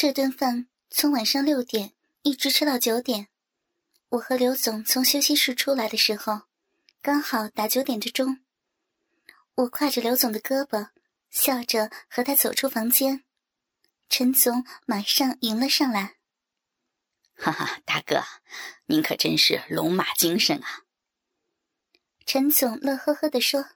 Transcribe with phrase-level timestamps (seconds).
[0.00, 3.26] 这顿饭从晚上六点一直吃到九点。
[4.10, 6.42] 我和刘总从休息室出来的时候，
[7.02, 8.38] 刚好打九点的钟。
[9.56, 10.90] 我挎着刘总的胳膊，
[11.30, 13.24] 笑着和他走出房间。
[14.08, 16.14] 陈总马上迎了上来
[17.34, 18.22] ：“哈哈，大哥，
[18.86, 20.84] 您可真是龙马精神啊！”
[22.24, 23.70] 陈总乐呵呵地说，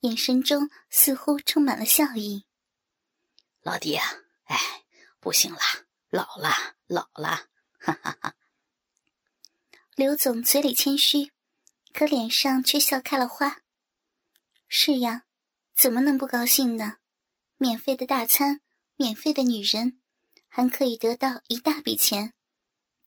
[0.00, 2.44] 眼神中似乎充满了笑意。
[3.62, 4.04] “老弟啊，
[4.46, 4.58] 哎，
[5.28, 5.60] 不行了，
[6.08, 6.48] 老了，
[6.86, 7.48] 老了，
[7.78, 8.34] 哈哈哈。”
[9.94, 11.32] 刘总嘴里谦虚，
[11.92, 13.60] 可脸上却笑开了花。
[14.68, 15.24] 是呀，
[15.76, 16.96] 怎么能不高兴呢？
[17.58, 18.62] 免费的大餐，
[18.96, 20.00] 免费的女人，
[20.48, 22.32] 还可以得到一大笔钱，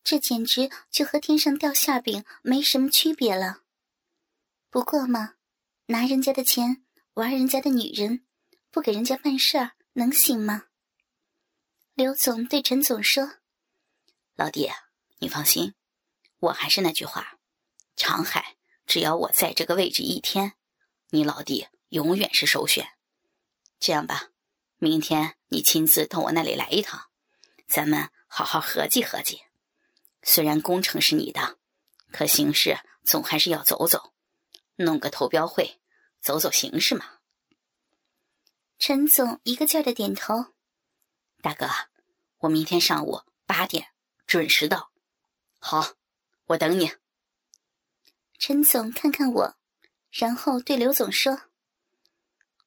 [0.04, 3.62] 这简直就和天上掉馅饼没什么区别了。
[4.70, 5.34] 不过嘛，
[5.86, 8.24] 拿人家的钱玩人家的女人，
[8.70, 10.66] 不给人家办事儿，能行吗？
[12.02, 13.34] 刘总对陈总说
[14.34, 14.68] ：“老弟，
[15.20, 15.74] 你放心。”
[16.40, 17.38] 我还是那句话，
[17.94, 20.54] 长海，只要我在这个位置一天，
[21.10, 22.88] 你老弟永远是首选。
[23.78, 24.30] 这样吧，
[24.78, 27.08] 明天你亲自到我那里来一趟，
[27.68, 29.42] 咱们好好合计合计。
[30.24, 31.60] 虽然工程是你的，
[32.10, 34.12] 可形势总还是要走走，
[34.74, 35.80] 弄个投标会，
[36.20, 37.20] 走走形势嘛。
[38.80, 40.46] 陈总一个劲儿的点头。
[41.40, 41.68] 大哥，
[42.42, 43.88] 我明天上午八点
[44.26, 44.92] 准时到。
[45.58, 45.94] 好。
[46.46, 46.92] 我等你。
[48.38, 49.56] 陈总看看我，
[50.10, 51.40] 然后对刘总说：“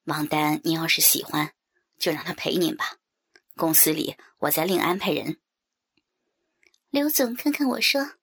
[0.06, 1.54] 王丹，你要是喜欢，
[2.00, 2.98] 就让他陪您吧。
[3.56, 5.40] 公司里我再另安排人。”
[6.90, 8.14] 刘总看看我说：“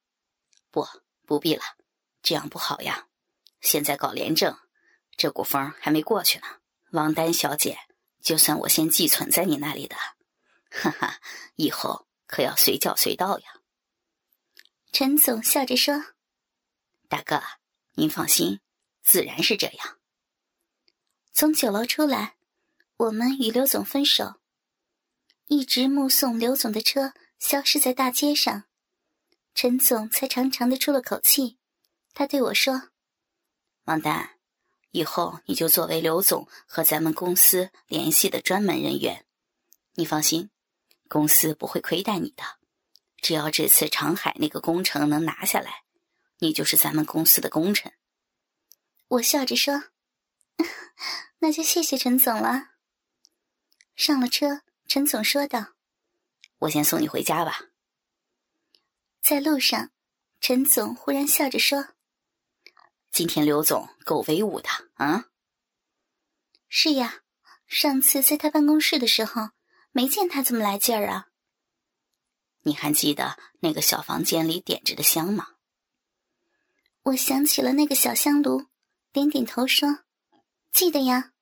[0.72, 0.88] 不，
[1.26, 1.62] 不必了，
[2.22, 3.06] 这样不好呀。
[3.60, 4.58] 现在搞廉政，
[5.16, 6.46] 这股风还没过去呢。
[6.90, 7.78] 王丹小姐，
[8.20, 9.96] 就算我先寄存在你那里的，
[10.70, 11.11] 哈哈，
[11.62, 13.60] 以后可要随叫随到呀。”
[14.92, 16.04] 陈总笑着说
[17.08, 17.42] ：“大哥，
[17.94, 18.60] 您放心，
[19.02, 19.98] 自然是这样。”
[21.32, 22.36] 从酒楼出来，
[22.98, 24.40] 我们与刘总分手，
[25.46, 28.64] 一直目送刘总的车消失在大街上，
[29.54, 31.58] 陈总才长长的出了口气。
[32.12, 32.90] 他对我说
[33.84, 34.38] ：“王丹，
[34.90, 39.24] 以后你就作为刘总和咱们公司联系的专门人员，
[39.94, 40.50] 你放心，
[41.12, 42.42] 公司不会亏待你的。”
[43.20, 45.84] 只要这次长海那个工程能拿下来，
[46.38, 47.92] 你就是咱们公司的功臣。
[49.06, 49.84] 我笑着说
[51.38, 52.70] ：“那就谢谢陈总了。”
[53.94, 55.74] 上了车，陈总说道
[56.60, 57.66] ：“我先送你回家吧。”
[59.22, 59.92] 在路上，
[60.40, 61.94] 陈总忽然笑着说
[63.12, 65.26] ：“今天刘总够威武的啊
[66.68, 67.22] ！”“是呀，
[67.68, 69.50] 上次在他办公室的时候，
[69.92, 71.28] 没见他这么来劲儿啊。”
[72.64, 75.48] 你还记得那个小房间里点着的香吗？
[77.02, 78.66] 我想起了那个小香炉，
[79.12, 80.04] 点点头说
[80.72, 81.32] ：“记得呀。”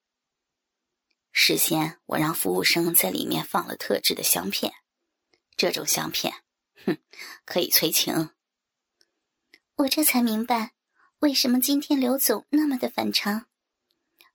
[1.33, 4.73] 事先我让服务生在里面放了特制的香片，
[5.57, 6.43] 这种香片，
[6.87, 6.99] 哼，
[7.45, 8.31] 可以催情。
[9.77, 10.73] 我这才明白，
[11.21, 13.47] 为什么今天刘总那么的反常，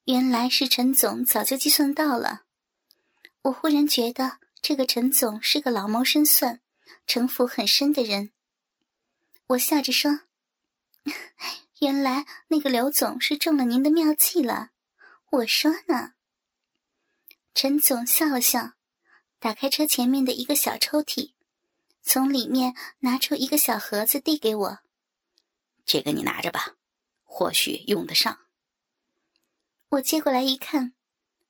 [0.06, 2.45] 原来是陈总早就计算到了。
[3.46, 6.62] 我忽然觉得这个陈总是个老谋深算。
[7.06, 8.32] 城府很深的人，
[9.48, 10.22] 我笑着说
[11.80, 14.72] ：“原来那个刘总是中了您的妙计了。”
[15.30, 16.14] 我说呢。
[17.54, 18.72] 陈总笑了笑，
[19.38, 21.34] 打开车前面的一个小抽屉，
[22.02, 24.80] 从里面拿出一个小盒子递给我
[25.86, 26.78] ：“这个你拿着吧，
[27.24, 28.40] 或许用得上。”
[29.90, 30.96] 我接过来一看，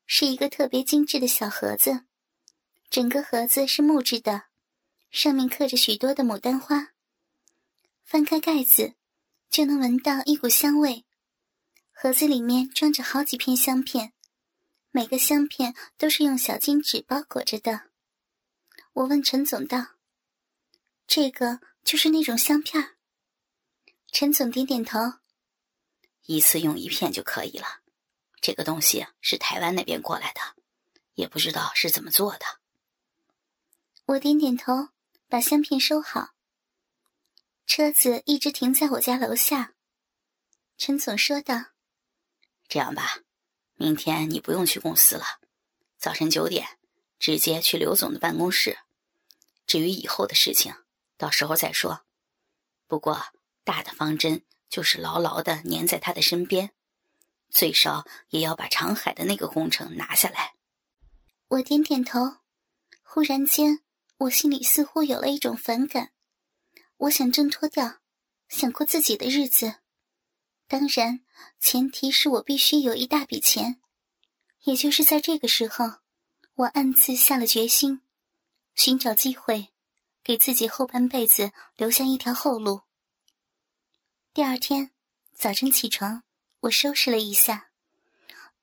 [0.06, 2.06] 是一个特别精致的小盒子，
[2.90, 4.44] 整个盒子是木质的。
[5.12, 6.94] 上面刻着许多的牡丹花。
[8.04, 8.96] 翻开盖子，
[9.50, 11.06] 就能闻到一股香味。
[11.92, 14.14] 盒子里面装着好几片香片，
[14.92, 17.90] 每个香片都是用小金纸包裹着的。
[18.94, 19.96] 我问陈总道
[21.08, 22.96] ：“这个就是那种香片？”
[24.12, 25.00] 陈总点点头
[26.28, 27.85] ：“一次用一片就可以了。
[28.46, 30.40] 这个东西是台湾那边过来的，
[31.16, 32.46] 也不知道是怎么做的。”
[34.06, 34.90] 我点点头。
[35.28, 36.36] 把香片收好。
[37.66, 39.74] 车子一直停在我家楼下。
[40.78, 41.56] 陈总说道
[42.70, 43.22] ：“这样吧，
[43.74, 45.26] 明天你不用去公司了，
[45.98, 46.78] 早晨九点
[47.18, 48.78] 直接去刘总的办公室。
[49.66, 50.76] 至于以后的事情，
[51.18, 52.06] 到时候再说。
[52.86, 53.26] 不过
[53.64, 56.75] 大的方针就是牢牢的粘在他的身边，
[57.50, 60.54] 最少也要把长海的那个工程拿下来。”
[61.50, 62.38] 我点点头。
[63.02, 63.82] 忽然间。
[64.20, 66.14] 我心里似乎有了一种反感，
[66.96, 68.00] 我想挣脱掉，
[68.48, 69.80] 想过自己的日子。
[70.70, 71.20] 当然，
[71.60, 73.82] 前提是我必须有一大笔钱。
[74.64, 75.96] 也就是在这个时候，
[76.54, 78.04] 我暗自下了决心，
[78.74, 79.74] 寻找机会，
[80.24, 82.84] 给自己后半辈子留下一条后路。
[84.34, 84.92] 第二天
[85.34, 86.24] 早晨起床，
[86.66, 87.70] 我收拾了一下，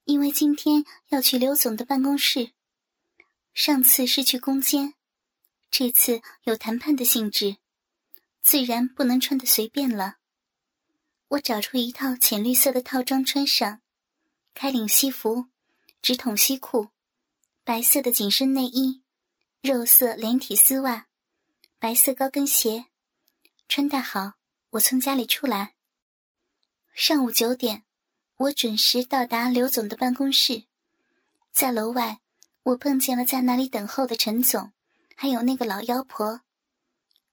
[0.05, 2.53] 因为今天要去刘总的办公室。
[3.55, 4.95] 上次是去攻坚，
[5.71, 7.59] 这次有谈判的性质，
[8.41, 10.17] 自然不能穿的随便了。
[11.29, 13.81] 我找出一套浅绿色的套装穿上，
[14.53, 15.47] 开领西服，
[16.01, 16.89] 直筒西裤，
[17.63, 19.05] 白色的紧身内衣，
[19.61, 21.07] 肉色连体丝袜，
[21.79, 22.87] 白色高跟鞋，
[23.69, 24.33] 穿戴好。
[24.71, 25.75] 我从家里出来。
[26.95, 27.85] 上午九点，
[28.43, 30.65] 我准时到达刘总的办公室。
[31.53, 32.19] 在楼外，
[32.65, 34.73] 我碰见了在那里等候的陈总，
[35.15, 36.41] 还有那个老妖婆。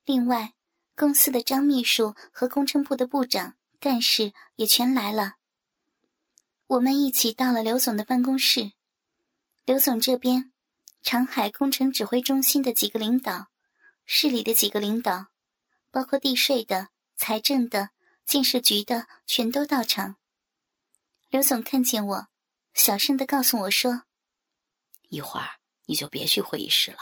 [0.06, 0.53] 另外，
[0.95, 5.38] 公司的张秘书和工程部的部长、干事也全来了。
[6.67, 8.73] 我们一起到了刘总的办公室。
[9.65, 10.51] 刘总这边，
[11.01, 13.47] 长海工程指挥中心的几个领导，
[14.05, 15.27] 市里的几个领导，
[15.89, 16.89] 包括地税的。
[17.15, 17.89] 财政的、
[18.25, 20.15] 建设局的全都到场。
[21.29, 22.27] 刘总看见我，
[22.73, 24.03] 小声的告诉我说
[25.09, 26.97] ：“一会儿你就别去会议室了，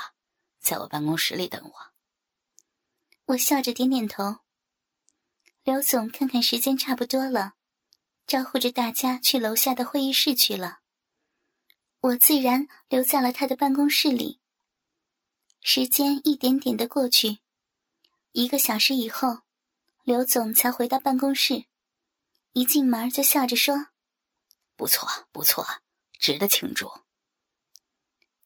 [0.59, 1.73] 在我办公室里等我。”
[3.27, 4.39] 我笑着点点头。
[5.63, 7.53] 刘总看看时间差不多了，
[8.25, 10.79] 招呼着大家去楼下的会议室去了。
[12.01, 14.41] 我自然留在了他的办公室里。
[15.61, 17.39] 时间一点点的过去，
[18.33, 19.39] 一个小时以后。
[20.03, 21.65] 刘总才回到办公室，
[22.53, 23.87] 一进门就笑着说
[24.77, 25.65] ：“不错，不错，
[26.17, 26.89] 值得庆祝。”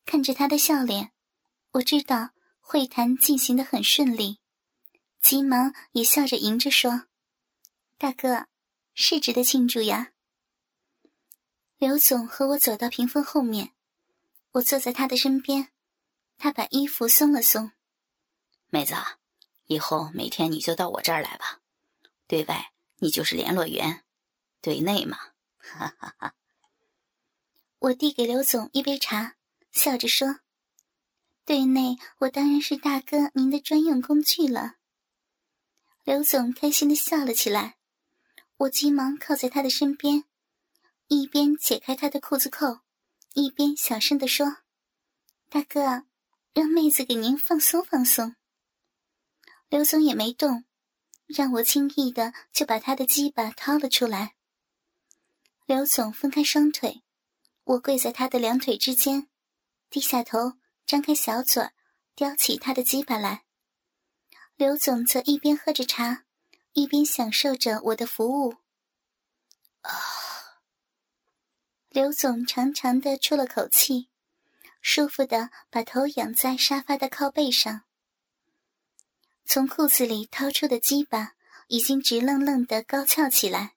[0.03, 1.11] 看着他的笑脸，
[1.73, 4.39] 我知道会谈进行的很顺利，
[5.21, 7.03] 急忙也笑着迎着说
[7.99, 8.47] ：“大哥，
[8.95, 10.13] 是值得庆祝呀。”
[11.77, 13.73] 刘总和我走到屏风后面，
[14.53, 15.71] 我坐在他的身边，
[16.37, 17.71] 他把衣服松了松，
[18.69, 18.95] 妹子。
[19.65, 21.61] 以后每天你就到我这儿来吧，
[22.27, 24.03] 对外你就是联络员，
[24.59, 25.17] 对内嘛，
[25.61, 26.35] 哈哈哈。
[27.79, 29.35] 我递给刘总一杯茶，
[29.71, 30.39] 笑着说
[31.45, 34.75] ：“对内我当然是大哥您的专用工具了。”
[36.03, 37.77] 刘总开心的笑了起来，
[38.57, 40.25] 我急忙靠在他的身边，
[41.07, 42.81] 一边解开他的裤子扣，
[43.33, 44.57] 一边小声的说
[45.49, 46.05] ：“大哥，
[46.53, 48.35] 让妹子给您放松放松。”
[49.69, 50.65] 刘总也没动，
[51.27, 54.35] 让我轻易的就把他的鸡巴掏了出来。
[55.71, 57.01] 刘总分开双腿，
[57.63, 59.29] 我跪在他的两腿之间，
[59.89, 61.63] 低下头，张开小嘴，
[62.13, 63.45] 叼起他的鸡巴来。
[64.57, 66.25] 刘总则一边喝着茶，
[66.73, 68.55] 一边享受着我的服务。
[69.83, 69.93] 啊！
[71.87, 74.09] 刘总长长的出了口气，
[74.81, 77.83] 舒服的把头仰在沙发的靠背上。
[79.45, 81.35] 从裤子里掏出的鸡巴
[81.67, 83.75] 已经直愣愣的高翘起来，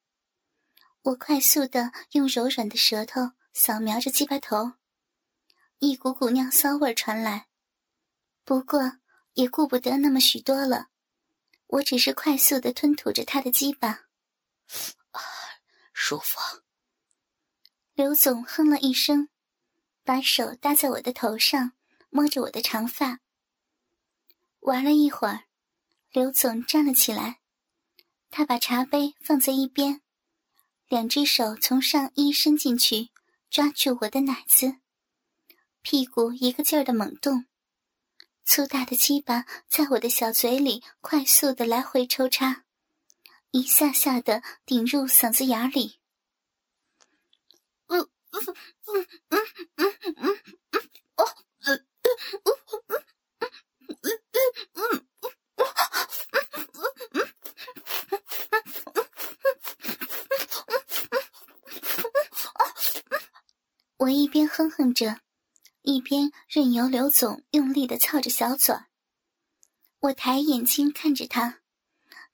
[1.04, 4.72] 我快速的用柔软的舌头扫描着鸡巴头，
[5.78, 7.46] 一股股尿骚味传来。
[8.42, 8.98] 不过
[9.34, 10.88] 也顾不得那么许多了，
[11.66, 14.06] 我只是快速的吞吐着他的鸡巴，
[15.10, 15.20] 啊，
[15.92, 16.40] 舒服。
[17.92, 19.28] 刘总哼了一声，
[20.04, 21.72] 把手搭在我的头上，
[22.08, 23.20] 摸着我的长发，
[24.60, 25.44] 玩了一会儿。
[26.10, 27.40] 刘总站了起来，
[28.30, 30.00] 他把茶杯放在一边，
[30.88, 33.10] 两只手从上衣伸进去，
[33.50, 34.76] 抓住我的奶子，
[35.82, 37.46] 屁股一个劲儿的猛动，
[38.44, 42.64] 粗大的鸡巴在我的小嘴里快速的来回抽插，
[43.50, 45.98] 一下下的顶入嗓子眼里。
[47.86, 48.00] 嗯
[48.30, 48.40] 嗯
[48.86, 49.38] 嗯嗯
[49.76, 50.38] 嗯嗯
[50.72, 51.24] 嗯哦
[51.64, 51.80] 呃呃
[52.42, 52.92] 呃呃
[53.38, 53.48] 呃
[54.02, 55.03] 呃呃。
[64.04, 65.20] 我一边哼哼着，
[65.80, 68.74] 一边任由刘总用力的操着小嘴。
[70.00, 71.60] 我抬眼睛看着他，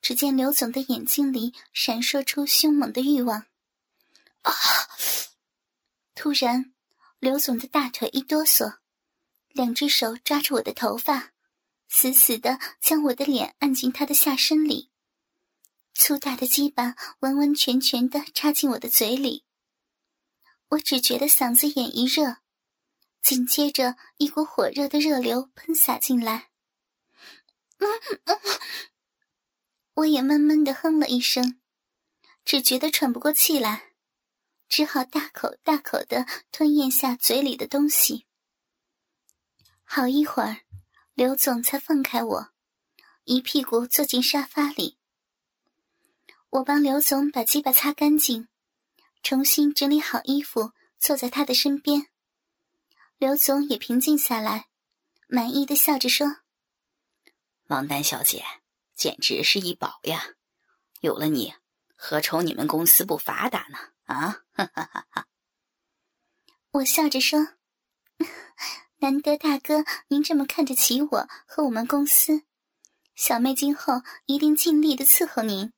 [0.03, 3.47] 只见刘总的眼睛里闪烁出凶猛的欲望。
[4.43, 4.53] 啊！
[6.17, 6.73] 突然，
[7.21, 8.79] 刘总的大腿一哆嗦，
[9.51, 11.31] 两只手抓住我的头发。
[11.87, 14.91] 死死的将我的脸按进他的下身里，
[15.95, 19.45] 粗大的鸡巴完完全全的插进我的嘴里。
[20.71, 22.39] 我只觉得嗓子眼一热，
[23.23, 26.51] 紧接着一股火热的热流喷洒进来。
[29.95, 31.61] 我也闷闷的哼了一声，
[32.45, 33.95] 只觉得喘不过气来，
[34.69, 38.27] 只好大口大口的吞咽下嘴里的东西。
[39.83, 40.61] 好一会儿，
[41.15, 42.53] 刘总才放开我，
[43.25, 44.99] 一屁股坐进沙发里。
[46.51, 48.49] 我帮刘总把鸡巴擦干净，
[49.23, 52.09] 重新整理好衣服，坐在他的身边。
[53.19, 54.69] 刘总也平静下来，
[55.29, 56.39] 满意的笑着说
[57.69, 58.45] ：“王丹小姐，
[58.95, 60.37] 简直是一宝呀！
[61.01, 61.55] 有了你，
[61.95, 63.79] 何愁你们公司不发达呢？
[64.05, 65.27] 啊！”哈哈哈哈
[66.73, 67.55] 我笑着说
[68.99, 72.45] ：“难得大哥您这么看得起我和我们公司，
[73.15, 75.73] 小妹今后一定尽力的伺候您。”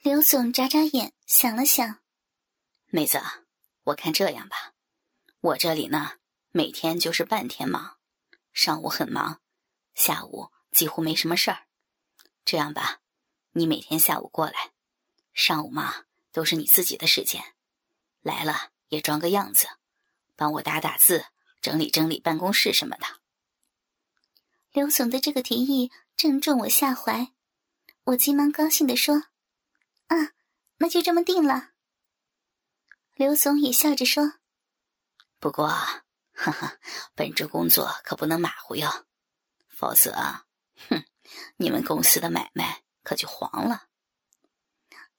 [0.00, 2.00] 刘总眨眨眼，想了想
[2.96, 3.20] ：“妹子，
[3.84, 4.72] 我看这样吧，
[5.42, 6.12] 我这里呢，
[6.48, 7.98] 每天就是半天忙，
[8.54, 9.42] 上午很忙，
[9.94, 11.66] 下午几乎没什么事儿。
[12.46, 13.02] 这样吧，
[13.52, 14.72] 你每天下午过来，
[15.34, 17.44] 上午嘛都是你自己的时间，
[18.22, 19.68] 来了也装个样子，
[20.34, 21.26] 帮我打打字，
[21.60, 23.04] 整理整理办公室什么的。”
[24.72, 27.34] 刘总的这个提议正中我下怀，
[28.04, 29.24] 我急忙高兴地说。
[30.06, 30.32] 啊，
[30.78, 31.72] 那就这么定了。
[33.16, 34.34] 刘总也笑着说
[35.40, 36.78] ：“不过，哈哈，
[37.14, 39.06] 本职工作可不能马虎哟，
[39.68, 40.12] 否则，
[40.90, 41.02] 哼，
[41.56, 43.86] 你们公司的买卖可就黄了。”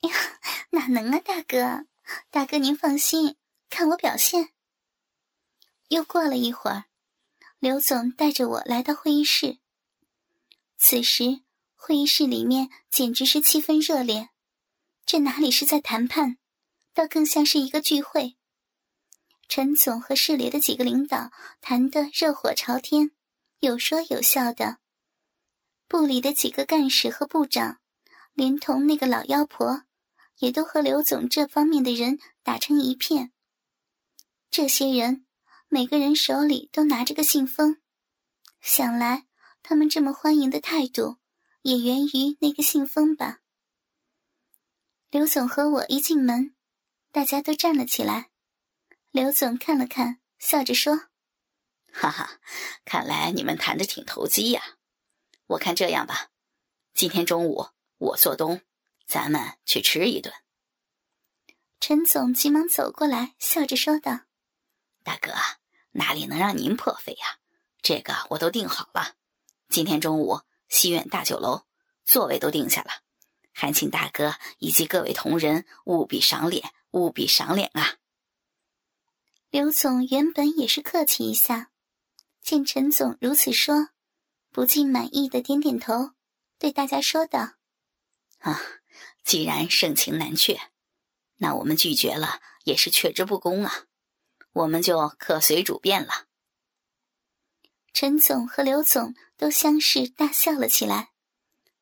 [0.08, 0.12] 呀，
[0.70, 1.88] 哪能啊，大哥，
[2.30, 3.36] 大哥您放心，
[3.68, 4.54] 看我表现。
[5.88, 6.86] 又过了一会儿，
[7.58, 9.58] 刘总带着我来到会议室。
[10.78, 11.42] 此时，
[11.74, 14.30] 会议室里面简直是气氛热烈。
[15.04, 16.38] 这哪里是在谈判，
[16.98, 18.38] 倒更像是一个聚会。
[19.48, 21.30] 陈总和市里的几个领导
[21.62, 23.12] 谈得热火朝天，
[23.60, 24.80] 有说有笑的。
[25.88, 27.78] 部里的几个干事和部长，
[28.34, 29.84] 连同那个老妖婆，
[30.40, 33.32] 也都和刘总这方面的人打成一片。
[34.50, 35.28] 这些人
[35.68, 37.78] 每个人手里都拿着个信封，
[38.60, 39.28] 想来
[39.62, 41.18] 他们这么欢迎的态度，
[41.62, 43.42] 也源于那个信封吧。
[45.12, 46.56] 刘总和我一进门，
[47.18, 48.30] 大家都站了起来。
[49.10, 51.08] 刘总看了看，笑着说
[51.92, 52.40] ：“哈哈，
[52.86, 54.78] 看来你们谈的挺投机呀。
[55.48, 56.30] 我看这样吧，
[56.94, 58.62] 今天中午我做东，
[59.08, 60.32] 咱们去吃一顿。”
[61.82, 64.20] 陈总急忙走过来，笑着说道
[65.04, 65.34] ：“大哥，
[65.94, 67.40] 哪里能让您破费呀？
[67.82, 69.16] 这个我都订好了，
[69.70, 71.66] 今天中午西苑大酒楼
[72.06, 72.92] 座位都定下了。”
[73.60, 77.98] 还请大哥以及各位同仁务必赏脸，务必赏脸啊！
[79.50, 81.72] 刘总原本也是客气一下，
[82.42, 83.90] 见陈总如此说，
[84.52, 86.12] 不禁满意的点点头，
[86.58, 87.54] 对大家说道
[88.40, 88.62] ：“啊，
[89.24, 90.60] 既然盛情难却，
[91.38, 93.86] 那我们拒绝了也是却之不恭啊！
[94.54, 96.26] 我们就客随主便了。”
[97.94, 101.12] 陈总和刘总都相视大笑了起来。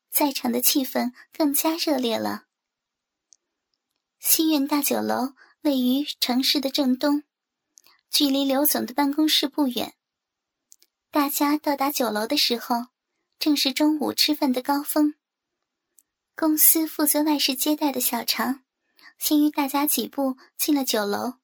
[0.10, 2.45] 在场的气氛更加热烈了。
[4.36, 7.24] 西苑大酒楼位于城市的正东，
[8.10, 9.94] 距离刘总的办公室不远。
[11.10, 12.88] 大家到达酒楼的时候，
[13.39, 15.15] 正是中午吃饭的高峰。
[16.36, 18.65] 公司负责外事接待的小常，
[19.18, 21.36] 先于大家几步进了酒楼。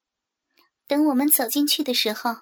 [0.85, 2.39] 等我们走进去的时候，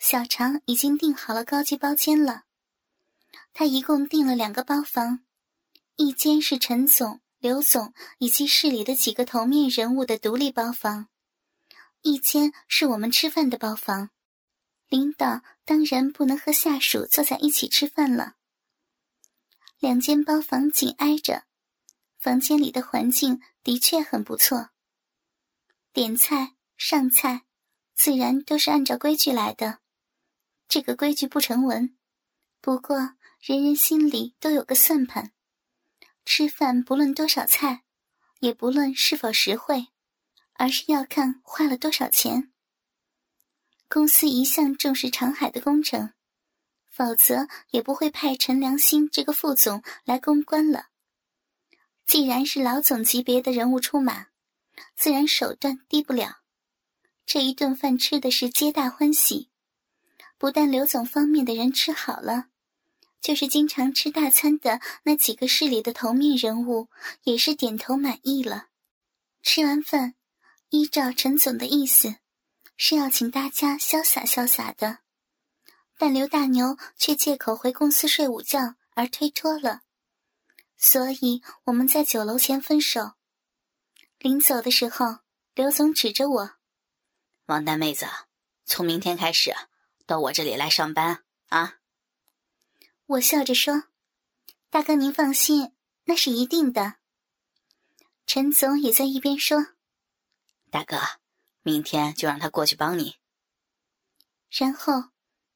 [0.00, 2.42] 小常已经订好了高级包间了。
[3.54, 5.20] 他一共订了两个包房。
[5.94, 11.06] 一间是陈总、刘总以及市里的几个头面人物的独立包房，
[12.02, 14.10] 一间是我们吃饭的包房。
[14.88, 18.34] 领导当然不能和下属坐在一起吃饭了。
[19.78, 21.44] 两间包房紧挨着，
[22.18, 24.70] 房间里的环境的确很不错。
[25.92, 27.42] 点菜、上菜，
[27.94, 29.78] 自然都是按照规矩来的。
[30.66, 31.96] 这个规矩不成文，
[32.60, 35.30] 不过人人心里都有个算盘。
[36.26, 37.84] 吃饭不论多少菜，
[38.40, 39.86] 也不论是否实惠，
[40.54, 42.52] 而是要看花了多少钱。
[43.88, 46.12] 公司一向重视长海的工程，
[46.90, 50.88] 否则也不会派陈良心这个副总来公关了。
[52.04, 54.26] 既然是老总级别的人物出马，
[54.96, 56.40] 自然手段低不了。
[57.24, 59.48] 这一顿饭吃的是皆大欢喜，
[60.36, 62.48] 不但刘总方面的人吃好了。
[63.20, 66.88] 就是经常吃大餐的那几个市里的头面人物，
[67.24, 68.68] 也是点头满意了。
[69.42, 70.14] 吃完饭，
[70.70, 72.16] 依照陈总的意思，
[72.76, 74.98] 是要请大家潇洒潇洒的，
[75.98, 79.82] 但刘大牛却借口回公司睡午觉而推脱了，
[80.76, 83.12] 所以我们在酒楼前分手。
[84.18, 85.18] 临走的时候，
[85.54, 86.50] 刘总指着我
[87.46, 88.06] ：“王丹妹子，
[88.64, 89.54] 从明天开始
[90.06, 91.76] 到我这里来上班啊。”
[93.06, 93.84] 我笑着说
[94.70, 95.72] ：“大哥您放心，
[96.04, 96.96] 那是一定的。”
[98.26, 99.74] 陈总也在一边说
[100.70, 100.98] ：“大哥，
[101.62, 103.16] 明天就让他过去帮你。”
[104.50, 105.10] 然后。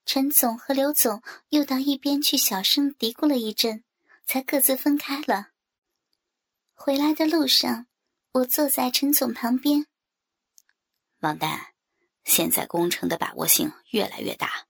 [0.07, 3.85] 陈总和刘总又到一边去小声嘀咕了一阵，
[4.25, 5.51] 才各自分开了。
[6.75, 7.87] 回来的路上，
[8.33, 9.87] 我坐在陈总旁边。
[11.21, 11.75] 王丹，
[12.25, 14.67] 现在工程的把握性越来越大，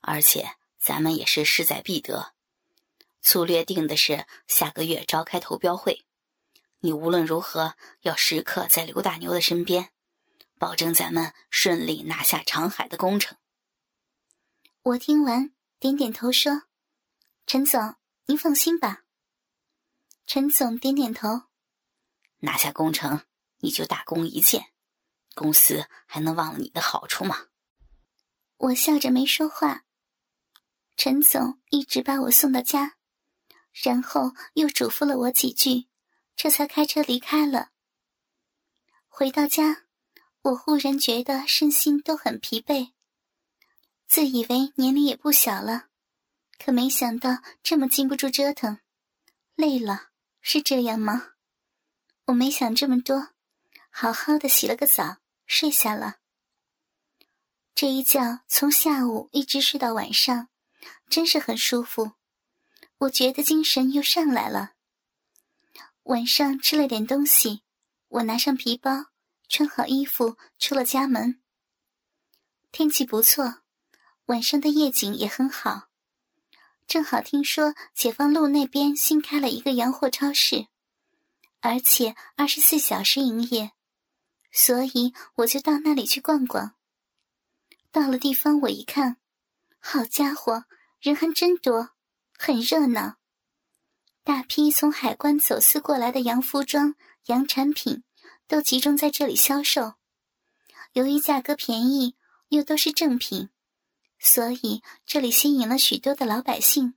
[0.00, 0.54] 而且
[0.84, 2.34] 咱们也是势在必得。
[3.22, 6.04] 粗略定的是下个月召开投标会，
[6.80, 9.88] 你无论如何要时刻在刘大牛的身边，
[10.58, 13.38] 保证咱们顺利拿下长海的工程。
[14.82, 16.64] 我听完，点点头说
[17.46, 19.04] ：“陈总，您放心吧。”
[20.26, 21.44] 陈总点点头。
[22.40, 23.22] 拿下工程，
[23.60, 24.66] 你就大功一件，
[25.34, 27.46] 公司还能忘了你的好处吗？
[28.58, 29.86] 我笑着没说话。
[30.96, 32.96] 陈总一直把我送到家，
[33.72, 35.88] 然后又嘱咐了我几句，
[36.36, 37.70] 这才开车离开了。
[39.08, 39.84] 回到家，
[40.42, 42.92] 我忽然觉得身心都很疲惫。
[44.06, 45.88] 自以为年龄也不小了，
[46.58, 48.78] 可没想到这么经不住折腾，
[49.56, 50.10] 累了
[50.40, 51.32] 是这样吗？
[52.26, 53.30] 我没想这么多，
[53.90, 56.18] 好好的洗了个澡，睡下了。
[57.74, 60.48] 这一觉从下午一直睡到晚上，
[61.08, 62.12] 真是很舒服。
[62.98, 64.72] 我觉得精神又上来了。
[66.04, 67.62] 晚上吃了点东西，
[68.08, 69.06] 我拿上皮包，
[69.48, 71.40] 穿好衣服，出了家门。
[72.72, 73.62] 天气不错。
[74.26, 75.88] 晚上的夜景也很好，
[76.86, 80.68] 正好听说解放路那边新开了一个洋货超市，
[81.60, 83.72] 而且二十四小时营业，
[84.50, 86.74] 所以我就到那里去逛逛。
[87.92, 89.18] 到了地方，我一看，
[89.86, 90.64] 好家伙，
[90.98, 91.90] 人还真多，
[92.38, 93.16] 很热闹。
[94.22, 96.94] 大批从海关走私过来的洋服装、
[97.26, 98.02] 洋产品
[98.48, 99.92] 都集中在这里销售，
[100.94, 102.16] 由于价格便宜，
[102.48, 103.50] 又都是正品。
[104.18, 106.94] 所以这里吸引了许多的老百姓。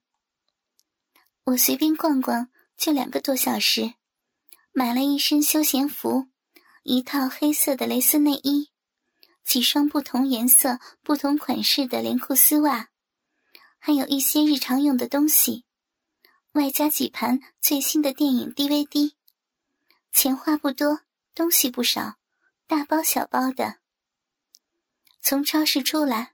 [1.43, 2.47] 我随便逛逛
[2.78, 3.95] 就两个多小时，
[4.71, 6.30] 买了一身休闲服，
[6.84, 8.71] 一套黑色的蕾丝内衣，
[9.47, 12.89] 几双不同颜色、不同款式的连裤丝袜，
[13.79, 15.63] 还有一些日常用的东西，
[16.51, 19.13] 外加几盘最新的电影 DVD。
[20.12, 20.99] 钱花不多，
[21.33, 22.17] 东西不少，
[22.67, 23.77] 大包小包的。
[25.21, 26.33] 从超市出来。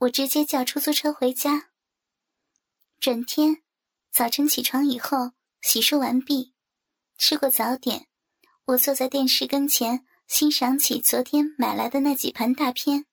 [0.00, 1.70] 我直接叫出租车回家。
[3.00, 3.62] 转天
[4.12, 6.52] 早晨起床以后，洗漱完毕，
[7.16, 8.06] 吃过早点，
[8.66, 13.06] 我坐在电视跟前，欣赏起昨天买来的那几盘大片。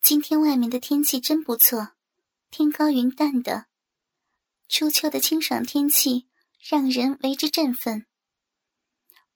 [0.00, 1.90] 今天外面的天气真不错，
[2.50, 3.66] 天高云淡的，
[4.68, 6.28] 初秋的清爽天气
[6.60, 8.06] 让人为之振奋。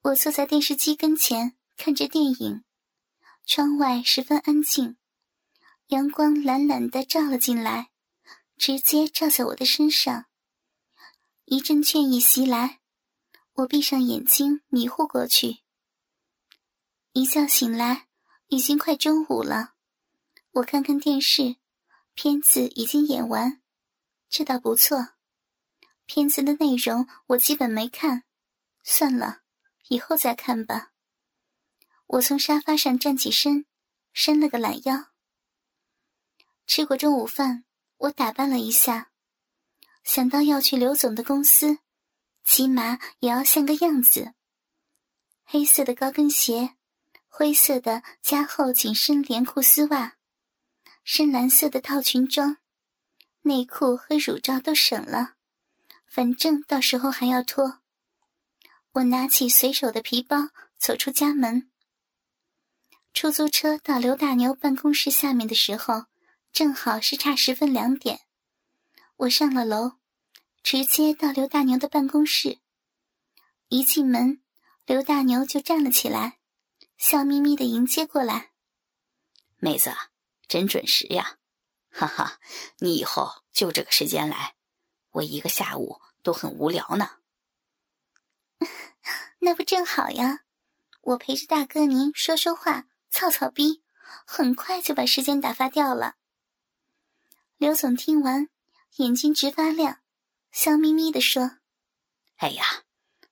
[0.03, 2.65] 我坐在电视机跟前看着电影，
[3.45, 4.97] 窗外十分安静。
[5.89, 7.91] 阳光懒懒的照了进来，
[8.57, 10.27] 直接照在我的身上。
[11.47, 12.81] 一阵倦意袭来，
[13.55, 15.63] 我闭上眼睛迷糊过去。
[17.13, 18.07] 一觉醒来，
[18.49, 19.75] 已经快中午了。
[20.53, 21.57] 我看看电视，
[22.15, 23.61] 片子已经演完，
[24.29, 25.15] 这倒不错。
[26.07, 28.25] 片子的内容我基本没看，
[28.83, 29.43] 算了，
[29.89, 30.93] 以后再看吧。
[32.07, 33.67] 我从沙发上站起身，
[34.13, 35.09] 伸了个懒腰。
[36.67, 37.65] 吃过中午饭，
[37.97, 39.11] 我打扮了一下，
[40.05, 41.79] 想到要去刘总的公司，
[42.45, 44.35] 起码也要像个样子。
[45.45, 46.77] 黑色的高跟鞋，
[47.39, 50.17] 灰色的加厚紧身连裤丝袜，
[51.05, 52.57] 深蓝色的套裙装，
[53.43, 55.35] 内裤和乳罩都省了，
[56.05, 57.79] 反正到时候还要脱。
[58.91, 60.49] 我拿起随手的皮包，
[60.79, 61.71] 走出家门。
[63.15, 66.07] 出租车到刘大牛办公室下面的时候。
[66.51, 68.23] 正好是差十分两点，
[69.17, 69.93] 我上了楼，
[70.65, 72.59] 直接到刘大牛的办公室。
[73.69, 74.43] 一进门，
[74.87, 76.38] 刘大牛就站了起来，
[76.99, 78.51] 笑眯眯的迎接过来。
[79.59, 79.95] 妹子，
[80.49, 81.39] 真准时呀！
[81.91, 82.41] 哈哈，
[82.79, 84.57] 你以后就这个时间来，
[85.11, 87.19] 我一个下午都很无聊呢。
[89.39, 90.41] 那不正好呀，
[91.03, 93.85] 我陪着大哥您说说话，操操逼，
[94.27, 96.17] 很快就把时间打发掉了。
[97.59, 98.49] 刘总听完，
[98.97, 100.01] 眼睛直发亮，
[100.51, 101.59] 笑眯眯地说
[102.39, 102.83] ：“哎呀，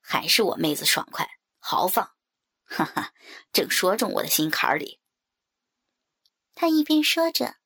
[0.01, 2.16] 还是我妹子爽快豪放，
[2.67, 3.15] 哈哈，
[3.53, 5.01] 正说中我的心坎里。”
[6.55, 7.57] 他一边说着，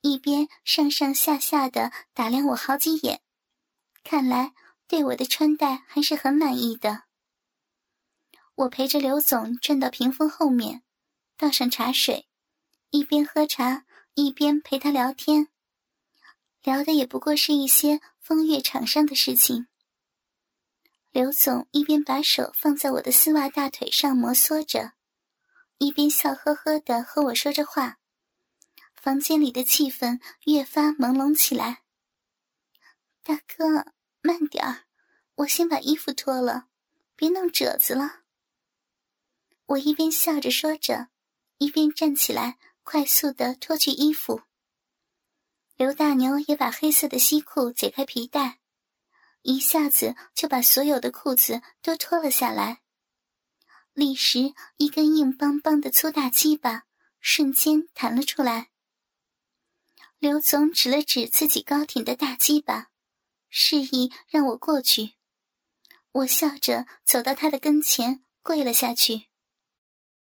[0.00, 3.22] 一边上上下下的打量我好几眼，
[4.04, 4.52] 看来
[4.86, 7.04] 对我的穿戴还是很满意的。
[8.56, 10.82] 我陪着刘总转到屏风后面，
[11.38, 12.28] 倒上茶水，
[12.90, 15.48] 一边喝茶一边陪他聊天。
[16.62, 19.68] 聊的也不过是一些风月场上的事情。
[21.12, 24.92] 刘总一边把手放在我的丝袜大腿上摩挲着，
[25.78, 27.98] 一边笑呵呵的和我说着话。
[28.94, 31.82] 房间里的气氛越发朦胧起来。
[33.24, 34.84] 大哥，慢点儿，
[35.34, 36.68] 我先把衣服脱了，
[37.16, 38.20] 别弄褶子了。
[39.66, 41.08] 我一边笑着说着，
[41.58, 44.42] 一边站起来，快速的脱去衣服。
[45.74, 48.59] 刘大牛也把黑色的西裤解开皮带，
[49.42, 52.82] 一下子就把所有的裤子都脱了下来。
[53.92, 56.84] 立时，一根硬邦邦的粗大鸡巴
[57.20, 58.70] 瞬间弹了出来。
[60.18, 62.90] 刘总指了指自己高挺的大鸡巴，
[63.48, 65.14] 示意让我过去。
[66.12, 69.29] 我笑着走到他的跟前，跪了下去。